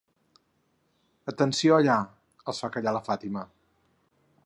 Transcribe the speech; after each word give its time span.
Atenció, 1.33 1.77
allà 1.77 1.99
—els 2.07 2.65
fa 2.65 2.73
callar 2.79 2.99
la 2.99 3.07
Fàtima—. 3.11 3.49